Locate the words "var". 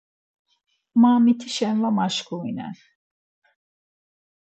1.79-1.91